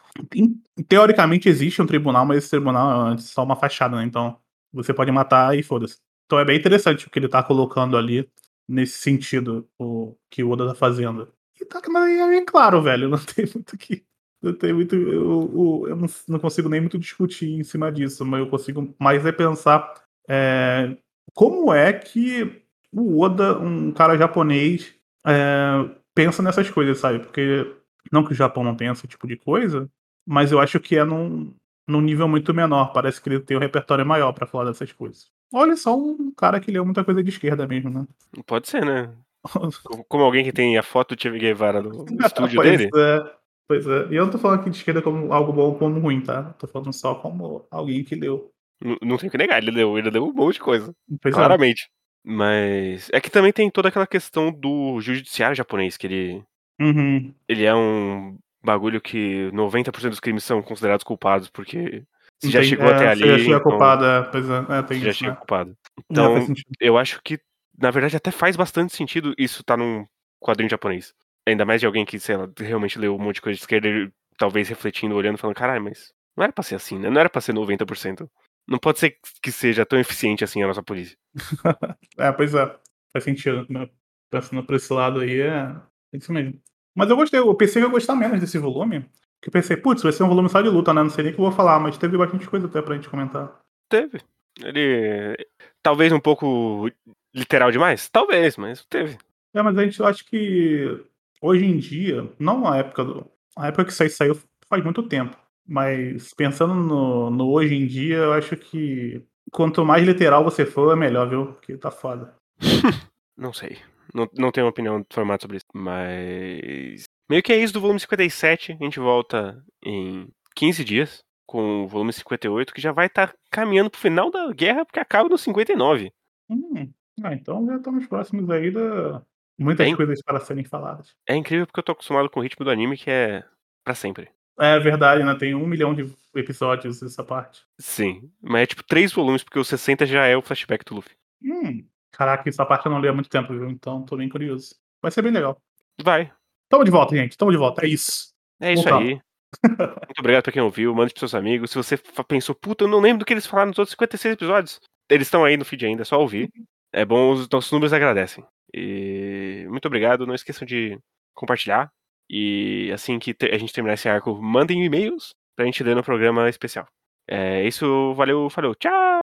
[0.88, 4.04] Teoricamente existe um tribunal, mas esse tribunal é só uma fachada, né?
[4.04, 4.36] Então,
[4.72, 5.98] você pode matar e foda-se.
[6.26, 8.28] Então é bem interessante o que ele tá colocando ali
[8.68, 11.32] nesse sentido, o que o Oda tá fazendo.
[11.60, 13.08] E tá é bem claro, velho.
[13.08, 14.04] Não tem muito que.
[14.42, 14.94] Não tem muito.
[14.96, 18.94] Eu, eu, eu não, não, consigo nem muito discutir em cima disso, mas eu consigo
[18.98, 19.94] mais é pensar
[20.28, 20.96] é,
[21.34, 24.94] como é que o Oda, um cara japonês,
[25.26, 27.20] é, pensa nessas coisas, sabe?
[27.20, 27.74] Porque
[28.10, 29.88] não que o Japão não tenha esse tipo de coisa,
[30.26, 31.54] mas eu acho que é num,
[31.88, 32.92] num nível muito menor.
[32.92, 35.30] Parece que ele tem um repertório maior para falar dessas coisas.
[35.52, 38.06] Olha só um cara que leu muita coisa de esquerda mesmo, né?
[38.46, 39.12] Pode ser, né?
[40.08, 42.90] como alguém que tem a foto do Che Guevara no, no estúdio pois dele.
[42.94, 43.32] É,
[43.68, 44.06] pois é.
[44.10, 46.54] E eu não tô falando aqui de esquerda como algo bom ou como ruim, tá?
[46.58, 48.50] Tô falando só como alguém que leu.
[48.82, 50.94] Não, não tem que negar, ele leu, ele leu um monte de coisa.
[51.20, 51.36] Pois é.
[51.36, 51.84] claramente.
[51.84, 52.02] É.
[52.24, 56.44] Mas é que também tem toda aquela questão do judiciário japonês, que ele.
[56.80, 57.34] Uhum.
[57.48, 62.04] Ele é um bagulho que 90% dos crimes são considerados culpados, porque
[62.42, 63.28] você já chegou é, até ali.
[63.28, 65.38] Já chega então, é, pois é, é tem já isso, chega né?
[65.40, 65.74] É,
[66.10, 66.46] Então,
[66.80, 67.38] eu acho que,
[67.78, 70.04] na verdade, até faz bastante sentido isso tá num
[70.40, 71.14] quadrinho japonês.
[71.46, 73.88] Ainda mais de alguém que, sei lá, realmente leu um monte de coisa de esquerda,
[73.88, 77.08] ele, talvez refletindo, olhando, falando, caralho, mas não era pra ser assim, né?
[77.08, 78.28] Não era pra ser 90%.
[78.68, 81.16] Não pode ser que seja tão eficiente assim a nossa polícia.
[82.18, 82.76] é, pois é.
[83.12, 83.66] Faz sentido.
[83.68, 83.88] Né?
[84.30, 85.74] Pensando por esse lado aí, é
[86.12, 86.60] é isso mesmo.
[86.94, 89.08] Mas eu gostei, eu pensei que eu ia gostar menos desse volume.
[89.42, 91.02] Que eu pensei, putz, vai ser um volume só de luta, né?
[91.02, 93.08] Não sei nem o que eu vou falar, mas teve bastante coisa até pra gente
[93.08, 93.60] comentar.
[93.88, 94.20] Teve.
[94.62, 95.36] Ele.
[95.82, 96.88] Talvez um pouco
[97.34, 98.08] literal demais?
[98.08, 99.18] Talvez, mas teve.
[99.52, 101.04] É, mas a gente eu acho que
[101.40, 103.26] hoje em dia, não a época do.
[103.56, 105.36] A época que isso aí saiu faz muito tempo.
[105.66, 110.92] Mas pensando no, no hoje em dia, eu acho que quanto mais literal você for,
[110.92, 111.46] é melhor, viu?
[111.46, 112.34] Porque tá foda.
[113.36, 113.78] Não sei.
[114.14, 115.66] Não, não tenho uma opinião formada sobre isso.
[115.74, 117.04] Mas.
[117.28, 118.72] Meio que é isso do volume 57.
[118.72, 123.34] A gente volta em 15 dias com o volume 58, que já vai estar tá
[123.50, 126.12] caminhando pro final da guerra, porque acaba no 59.
[126.48, 126.90] Hum,
[127.22, 129.22] ah, então já estamos próximos aí da.
[129.58, 131.14] Muitas Bem- coisas para serem faladas.
[131.28, 133.44] É incrível porque eu tô acostumado com o ritmo do anime, que é
[133.84, 134.30] pra sempre.
[134.58, 135.34] É verdade, né?
[135.34, 137.62] Tem um milhão de episódios essa parte.
[137.78, 138.30] Sim.
[138.40, 141.14] Mas é tipo três volumes, porque o 60 já é o flashback do Luffy.
[141.42, 143.68] Hum, caraca, essa parte eu não li há muito tempo, viu?
[143.70, 144.74] Então tô bem curioso.
[145.00, 145.60] Vai ser bem legal.
[146.02, 146.32] Vai.
[146.72, 147.36] Tamo de volta, gente.
[147.36, 147.84] Tamo de volta.
[147.84, 148.32] É isso.
[148.58, 149.10] É isso Voltamos.
[149.10, 149.20] aí.
[149.68, 150.94] Muito obrigado pra quem ouviu.
[150.94, 151.70] Mande pros seus amigos.
[151.70, 154.80] Se você pensou, puta, eu não lembro do que eles falaram nos outros 56 episódios.
[155.10, 156.48] Eles estão aí no feed ainda, é só ouvir.
[156.90, 158.42] É bom, os nossos números agradecem.
[158.72, 160.26] E muito obrigado.
[160.26, 160.98] Não esqueçam de
[161.34, 161.90] compartilhar.
[162.30, 166.48] E assim que a gente terminar esse arco, mandem e-mails pra gente ler no programa
[166.48, 166.86] especial.
[167.28, 168.74] É isso, valeu, falou.
[168.74, 169.20] Tchau!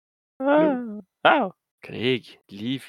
[1.22, 1.55] Tchau!
[1.82, 2.84] Craig, Liv,